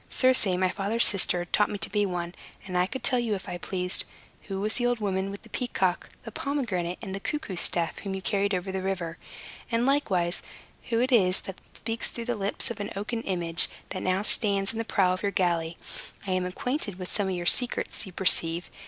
[0.09, 2.33] Circe, my father's sister, taught me to be one,
[2.65, 4.05] and I could tell you, if I pleased,
[4.47, 8.15] who was the old woman with the peacock, the pomegranate, and the cuckoo staff, whom
[8.15, 9.19] you carried over the river;
[9.71, 10.41] and, likewise,
[10.89, 14.79] who it is that speaks through the lips of the oaken image, that stands in
[14.79, 15.77] the prow of your galley.
[16.25, 18.71] I am acquainted with some of your secrets, you perceive.